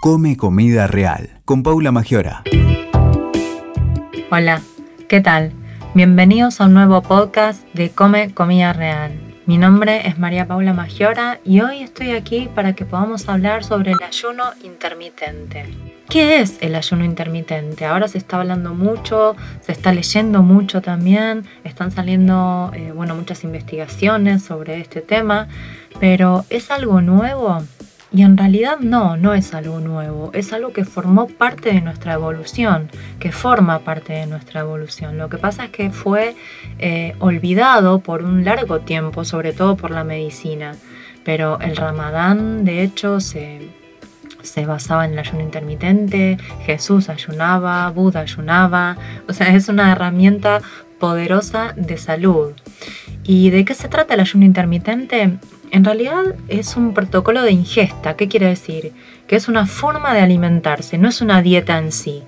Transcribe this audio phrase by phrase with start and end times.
[0.00, 2.42] Come Comida Real con Paula Magiora.
[4.30, 4.62] Hola,
[5.10, 5.52] ¿qué tal?
[5.94, 9.12] Bienvenidos a un nuevo podcast de Come Comida Real.
[9.44, 13.92] Mi nombre es María Paula Magiora y hoy estoy aquí para que podamos hablar sobre
[13.92, 15.66] el ayuno intermitente.
[16.08, 17.84] ¿Qué es el ayuno intermitente?
[17.84, 23.44] Ahora se está hablando mucho, se está leyendo mucho también, están saliendo eh, bueno, muchas
[23.44, 25.48] investigaciones sobre este tema,
[26.00, 27.62] pero ¿es algo nuevo?
[28.12, 32.14] Y en realidad no, no es algo nuevo, es algo que formó parte de nuestra
[32.14, 32.90] evolución,
[33.20, 35.16] que forma parte de nuestra evolución.
[35.16, 36.34] Lo que pasa es que fue
[36.80, 40.74] eh, olvidado por un largo tiempo, sobre todo por la medicina.
[41.24, 43.68] Pero el ramadán, de hecho, se,
[44.42, 48.96] se basaba en el ayuno intermitente, Jesús ayunaba, Buda ayunaba,
[49.28, 50.60] o sea, es una herramienta
[50.98, 52.54] poderosa de salud.
[53.22, 55.38] ¿Y de qué se trata el ayuno intermitente?
[55.70, 58.16] En realidad es un protocolo de ingesta.
[58.16, 58.92] ¿Qué quiere decir?
[59.26, 62.24] Que es una forma de alimentarse, no es una dieta en sí.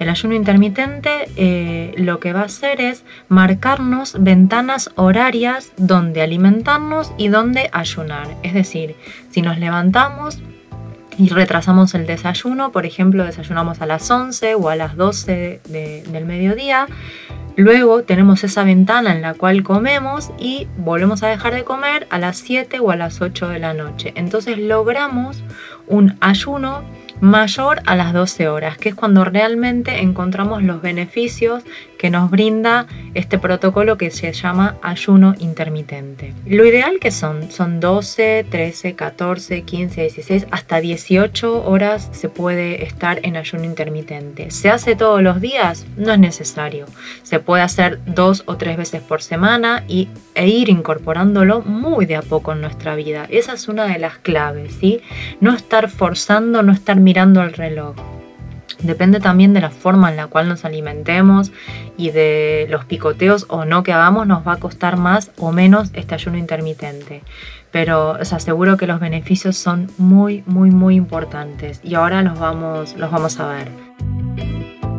[0.00, 7.12] El ayuno intermitente eh, lo que va a hacer es marcarnos ventanas horarias donde alimentarnos
[7.18, 8.28] y donde ayunar.
[8.42, 8.96] Es decir,
[9.30, 10.38] si nos levantamos
[11.18, 16.24] y retrasamos el desayuno, por ejemplo, desayunamos a las 11 o a las 12 del
[16.24, 16.86] mediodía,
[17.60, 22.18] Luego tenemos esa ventana en la cual comemos y volvemos a dejar de comer a
[22.18, 24.14] las 7 o a las 8 de la noche.
[24.16, 25.42] Entonces logramos
[25.86, 26.82] un ayuno
[27.20, 31.62] mayor a las 12 horas, que es cuando realmente encontramos los beneficios
[31.98, 36.32] que nos brinda este protocolo que se llama ayuno intermitente.
[36.46, 42.84] Lo ideal que son, son 12, 13, 14, 15, 16, hasta 18 horas se puede
[42.84, 44.50] estar en ayuno intermitente.
[44.50, 45.86] ¿Se hace todos los días?
[45.98, 46.86] No es necesario.
[47.22, 52.16] Se puede hacer dos o tres veces por semana y, e ir incorporándolo muy de
[52.16, 53.26] a poco en nuestra vida.
[53.28, 55.02] Esa es una de las claves, ¿sí?
[55.40, 57.96] No estar forzando, no estar mirando el reloj.
[58.82, 61.52] Depende también de la forma en la cual nos alimentemos
[61.98, 65.90] y de los picoteos o no que hagamos, nos va a costar más o menos
[65.92, 67.22] este ayuno intermitente.
[67.70, 72.96] Pero os aseguro que los beneficios son muy, muy, muy importantes y ahora los vamos,
[72.96, 73.68] los vamos a ver.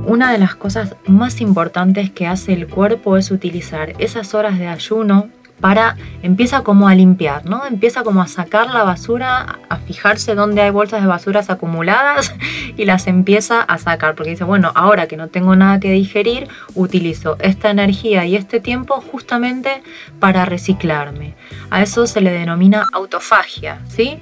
[0.06, 4.68] Una de las cosas más importantes que hace el cuerpo es utilizar esas horas de
[4.68, 5.30] ayuno
[5.62, 7.66] para, empieza como a limpiar, ¿no?
[7.66, 12.34] Empieza como a sacar la basura, a fijarse dónde hay bolsas de basuras acumuladas
[12.78, 16.48] y las empieza a sacar, porque dice, bueno, ahora que no tengo nada que digerir,
[16.74, 19.84] utilizo esta energía y este tiempo justamente
[20.20, 21.36] para reciclarme.
[21.70, 24.20] A eso se le denomina autofagia, ¿sí?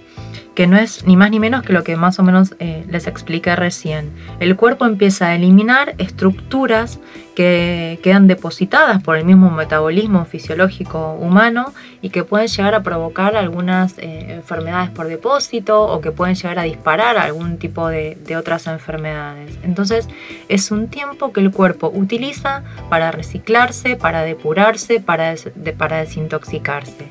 [0.60, 3.08] Que no es ni más ni menos que lo que más o menos eh, les
[3.08, 4.12] expliqué recién.
[4.42, 7.00] El cuerpo empieza a eliminar estructuras
[7.34, 13.38] que quedan depositadas por el mismo metabolismo fisiológico humano y que pueden llegar a provocar
[13.38, 18.68] algunas eh, enfermedades por depósito o que pueden llegar a disparar algún tipo de, otras
[18.68, 19.58] enfermedades.
[19.64, 20.10] Entonces
[20.50, 25.36] es un tiempo que el cuerpo utiliza para reciclarse, para depurarse, para,
[25.78, 27.08] para desintoxicarse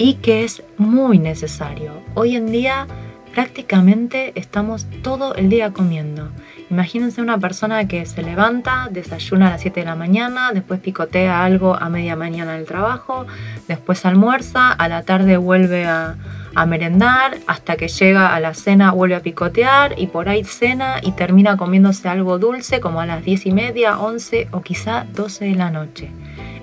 [0.00, 1.92] y que es muy necesario.
[2.14, 2.86] Hoy en día
[3.34, 6.30] prácticamente estamos todo el día comiendo.
[6.70, 11.44] Imagínense una persona que se levanta, desayuna a las 7 de la mañana, después picotea
[11.44, 13.26] algo a media mañana en el trabajo,
[13.68, 16.16] después almuerza, a la tarde vuelve a,
[16.54, 20.94] a merendar, hasta que llega a la cena vuelve a picotear y por ahí cena
[21.02, 25.44] y termina comiéndose algo dulce como a las 10 y media, 11 o quizá 12
[25.44, 26.10] de la noche.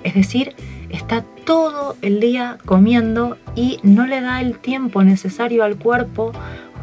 [0.02, 0.56] Es decir,
[0.90, 6.32] está todo el día comiendo y no le da el tiempo necesario al cuerpo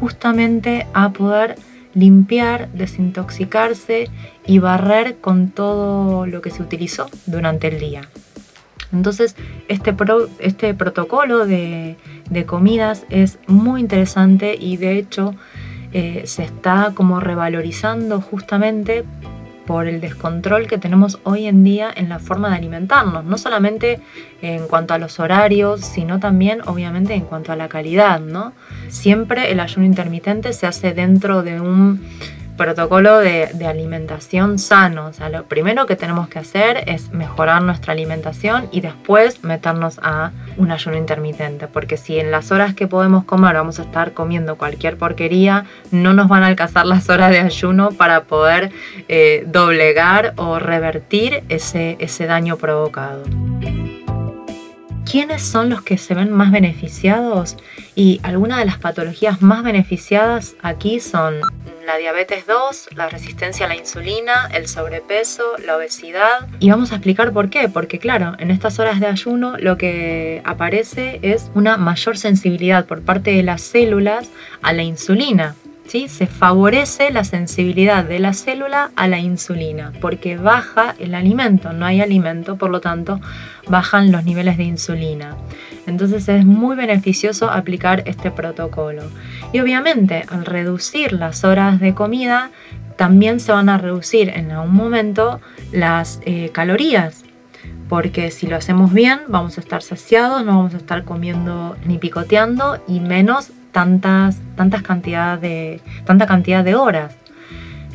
[0.00, 1.56] justamente a poder
[1.94, 4.08] limpiar, desintoxicarse
[4.46, 8.02] y barrer con todo lo que se utilizó durante el día.
[8.92, 9.34] Entonces,
[9.68, 9.94] este,
[10.38, 11.96] este protocolo de,
[12.46, 15.34] comidas es muy interesante y de hecho
[15.92, 19.04] eh, se está como revalorizando justamente
[19.66, 24.00] por el descontrol que tenemos hoy en día en la forma de alimentarnos, no solamente
[24.42, 28.52] en cuanto a los horarios, sino también obviamente en cuanto a la calidad, ¿no?
[28.88, 32.00] Siempre el ayuno intermitente se hace dentro de un
[32.56, 35.06] protocolo de, alimentación sano.
[35.06, 39.98] O sea, lo primero que tenemos que hacer es mejorar nuestra alimentación y después meternos
[40.02, 41.68] a un ayuno intermitente.
[41.68, 46.12] Porque si en las horas que podemos comer vamos a estar comiendo cualquier porquería, no
[46.12, 48.70] nos van a alcanzar las horas de ayuno para poder
[49.08, 53.22] eh, doblegar o revertir ese, ese daño provocado.
[55.10, 57.56] ¿Quiénes son los que se ven más beneficiados?
[57.94, 61.40] Y algunas de las patologías más beneficiadas aquí son
[61.86, 66.48] la diabetes 2, la resistencia a la insulina, el sobrepeso, la obesidad.
[66.58, 67.68] Y vamos a explicar por qué.
[67.68, 73.02] Porque claro, en estas horas de ayuno lo que aparece es una mayor sensibilidad por
[73.02, 74.28] parte de las células
[74.62, 75.54] a la insulina.
[75.88, 81.86] Se favorece la sensibilidad de la célula a la insulina porque baja el alimento, no
[81.86, 83.20] hay alimento, por lo tanto
[83.68, 85.36] bajan los niveles de insulina.
[85.86, 89.04] Entonces es muy beneficioso aplicar este protocolo.
[89.52, 92.50] Y obviamente al reducir las horas de comida,
[92.96, 95.40] también se van a reducir en algún momento
[95.72, 97.22] las eh, calorías.
[97.88, 101.98] Porque si lo hacemos bien, vamos a estar saciados, no vamos a estar comiendo ni
[101.98, 107.14] picoteando y menos tantas, tantas cantidad de, tanta cantidad de horas.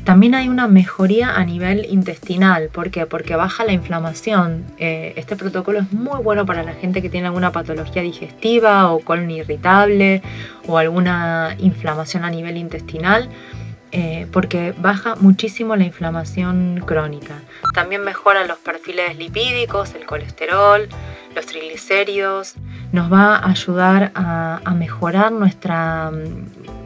[0.03, 2.69] También hay una mejoría a nivel intestinal.
[2.69, 3.07] ¿Por qué?
[3.07, 4.63] Porque baja la inflamación.
[4.77, 8.99] Eh, este protocolo es muy bueno para la gente que tiene alguna patología digestiva o
[8.99, 10.21] colon irritable
[10.67, 13.27] o alguna inflamación a nivel intestinal.
[13.91, 17.39] Eh, porque baja muchísimo la inflamación crónica.
[17.73, 20.87] También mejora los perfiles lipídicos, el colesterol,
[21.35, 22.55] los triglicéridos.
[22.91, 26.11] Nos va a ayudar a, a mejorar nuestra,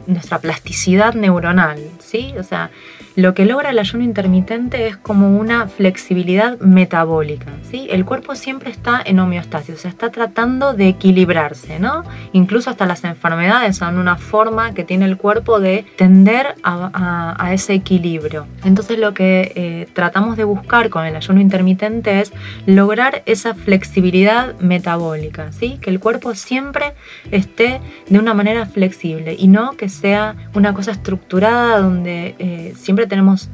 [0.06, 2.34] nuestra plasticidad neuronal, ¿sí?
[2.38, 2.70] O sea,
[3.16, 7.50] lo que logra el ayuno intermitente es como una flexibilidad metabólica.
[7.72, 12.04] El cuerpo siempre está en homeostasis, o sea, está tratando de equilibrarse, ¿no?
[12.32, 17.74] Incluso hasta las enfermedades son una forma que tiene el cuerpo de tender a, ese
[17.74, 18.46] equilibrio.
[18.64, 22.32] Entonces lo que eh, tratamos de buscar con el ayuno intermitente es
[22.66, 25.78] lograr esa flexibilidad metabólica, ¿sí?
[25.80, 26.94] Que el cuerpo siempre
[27.30, 33.06] esté de una manera flexible y no que sea una cosa estructurada donde eh, siempre
[33.06, 33.48] tenemos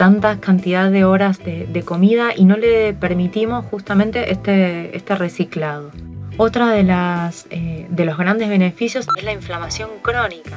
[0.00, 5.90] tanta cantidad de horas de, comida y no le permitimos justamente este, este reciclado.
[6.38, 10.56] Otra de, las, eh, de los grandes beneficios es la inflamación crónica.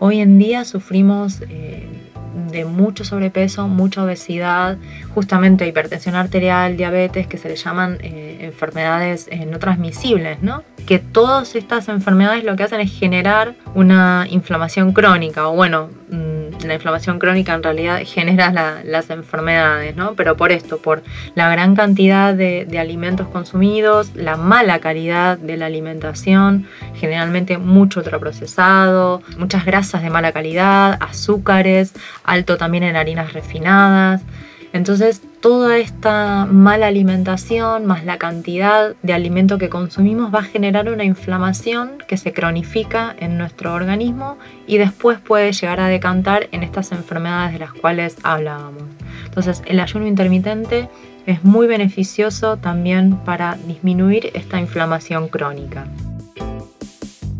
[0.00, 1.86] Hoy en día sufrimos eh,
[2.50, 4.78] de mucho sobrepeso, mucha obesidad,
[5.14, 10.64] justamente hipertensión arterial, diabetes, que se le llaman eh, enfermedades no transmisibles, ¿no?
[10.86, 15.88] Que todas estas enfermedades lo que hacen es generar una inflamación crónica, o bueno,
[16.68, 20.14] la inflamación crónica en realidad genera las enfermedades, ¿no?
[20.14, 21.02] Pero por esto, por
[21.34, 29.22] la gran cantidad de, alimentos consumidos, la mala calidad de la alimentación, generalmente mucho ultraprocesado,
[29.38, 31.92] muchas grasas de mala calidad, azúcares,
[32.24, 34.22] alto también en harinas refinadas.
[34.72, 40.88] Entonces, toda esta mala alimentación más la cantidad de alimento que consumimos va a generar
[40.88, 46.62] una inflamación que se cronifica en nuestro organismo y después puede llegar a decantar en
[46.62, 48.84] estas enfermedades de las cuales hablábamos.
[49.24, 50.88] Entonces, el ayuno intermitente
[51.26, 55.86] es muy beneficioso también para disminuir esta inflamación crónica.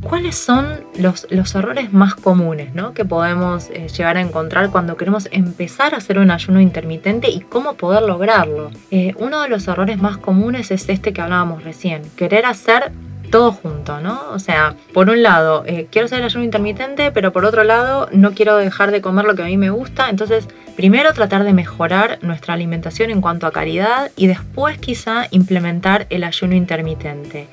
[0.03, 5.95] ¿Cuáles son los, errores más comunes que podemos eh, llegar a encontrar cuando queremos empezar
[5.95, 8.71] a hacer un ayuno intermitente y cómo poder lograrlo?
[8.91, 12.91] Eh, uno de los errores más comunes es este que hablábamos recién, querer hacer
[13.31, 14.21] todo junto, ¿no?
[14.33, 18.09] O sea, por un lado, eh, quiero hacer el ayuno intermitente, pero por otro lado,
[18.13, 20.11] no quiero dejar de comer lo que a mí me gusta.
[20.11, 20.47] Entonces,
[20.77, 26.25] primero tratar de mejorar nuestra alimentación en cuanto a calidad y después quizá implementar el
[26.25, 27.49] ayuno intermitente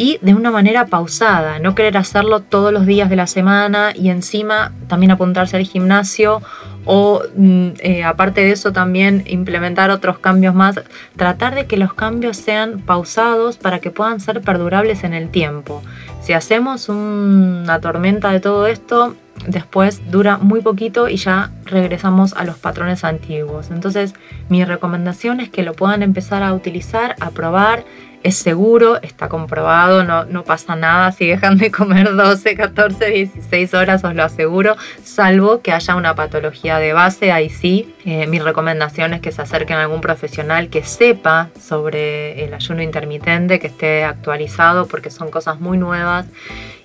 [0.00, 4.08] y de una manera pausada, no querer hacerlo todos los días de la semana y
[4.08, 6.40] encima también apuntarse al gimnasio
[6.86, 10.80] o mm, eh, aparte de eso también implementar otros cambios más,
[11.16, 15.82] tratar de que los cambios sean pausados para que puedan ser perdurables en el tiempo.
[16.22, 19.16] Si hacemos una tormenta de todo esto,
[19.46, 23.70] después dura muy poquito y ya regresamos a los patrones antiguos.
[23.70, 24.14] Entonces
[24.48, 27.84] mi recomendación es que lo puedan empezar a utilizar, a probar.
[28.22, 31.10] Es seguro, está comprobado, no, no pasa nada.
[31.10, 36.14] Si dejan de comer 12, 14, 16 horas, os lo aseguro, salvo que haya una
[36.14, 40.68] patología de base, ahí sí, eh, mi recomendación es que se acerquen a algún profesional
[40.68, 46.26] que sepa sobre el ayuno intermitente, que esté actualizado, porque son cosas muy nuevas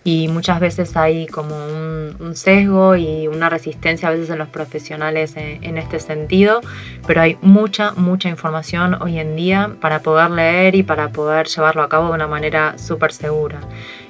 [0.08, 5.34] y muchas veces hay como un, sesgo y una resistencia a veces en los profesionales
[5.36, 6.62] en, este sentido,
[7.08, 11.82] pero hay mucha, mucha información hoy en día para poder leer y para poder llevarlo
[11.82, 13.62] a cabo de una manera súper segura.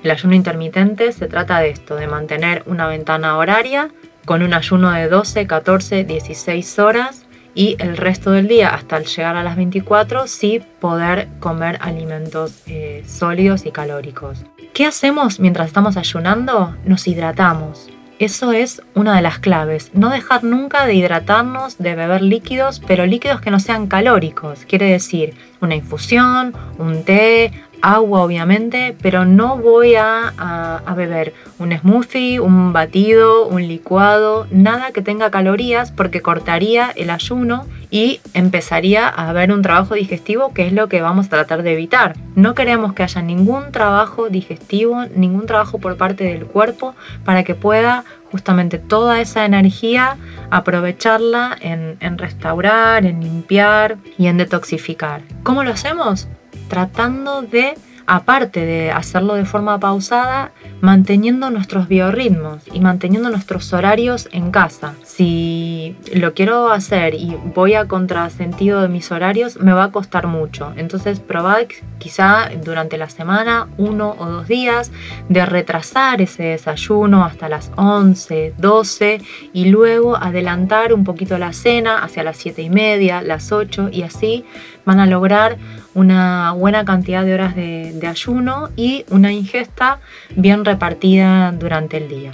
[0.03, 3.89] El ayuno intermitente se trata de esto, de mantener una ventana horaria
[4.25, 9.37] con un ayuno de 12, 14, 16 horas y el resto del día hasta llegar
[9.37, 14.45] a las 24 sí poder comer alimentos eh, sólidos y calóricos.
[14.75, 16.75] ¿Qué hacemos mientras estamos ayunando?
[16.83, 17.87] Nos hidratamos.
[18.19, 19.89] Eso es una de las claves.
[19.93, 24.65] No dejar nunca de hidratarnos, de beber líquidos, pero líquidos que no sean calóricos.
[24.65, 27.53] Quiere decir una infusión, un té,
[27.85, 35.01] agua obviamente, pero no voy a, beber un smoothie, un batido, un licuado, nada que
[35.01, 40.73] tenga calorías porque cortaría el ayuno y empezaría a haber un trabajo digestivo que es
[40.73, 42.15] lo que vamos a tratar de evitar.
[42.35, 47.55] No queremos que haya ningún trabajo digestivo, ningún trabajo por parte del cuerpo para que
[47.55, 50.17] pueda justamente toda esa energía,
[50.49, 55.21] aprovecharla en, en restaurar, en limpiar y en detoxificar.
[55.43, 56.27] ¿Cómo lo hacemos?
[56.75, 57.73] Tratando de
[58.05, 60.51] aparte de hacerlo de forma pausada,
[60.81, 64.93] manteniendo nuestros biorritmos y manteniendo nuestros horarios en casa.
[65.03, 70.27] Si lo quiero hacer y voy a contrasentido de mis horarios, me va a costar
[70.27, 70.73] mucho.
[70.75, 71.61] Entonces probad
[71.97, 74.91] quizá durante la semana, uno o dos días,
[75.29, 79.21] de retrasar ese desayuno hasta las 11, 12
[79.53, 84.03] y luego adelantar un poquito la cena hacia las 7 y media, las 8 y
[84.03, 84.45] así
[84.85, 85.57] van a lograr
[85.95, 89.99] una buena cantidad de horas de, ayuno y una ingesta
[90.35, 92.31] bien repartida durante el día.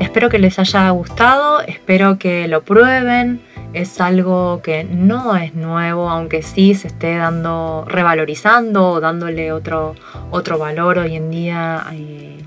[0.00, 3.42] Espero que les haya gustado, espero que lo prueben.
[3.74, 9.94] Es algo que no es nuevo, aunque sí se esté dando, revalorizando o dándole otro,
[10.30, 12.38] otro valor hoy en día eh,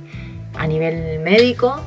[0.56, 1.82] a nivel médico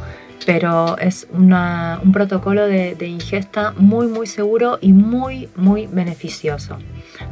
[0.48, 6.78] pero es un protocolo de, ingesta muy muy seguro y muy muy beneficioso.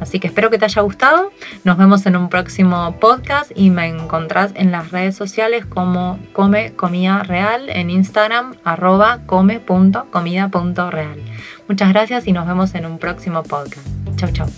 [0.00, 1.30] Así que espero que te haya gustado.
[1.64, 6.74] Nos vemos en un próximo podcast y me encontrás en las redes sociales como Come
[6.74, 11.22] Comida Real en Instagram arroba come.comida.real.
[11.68, 13.86] Muchas gracias y nos vemos en un próximo podcast.
[14.16, 14.48] Chau chau.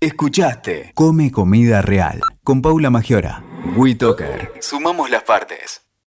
[0.00, 3.42] Escuchaste Come Comida Real con Paula Magiora.
[3.76, 4.52] WeToker.
[4.60, 5.87] Sumamos las partes.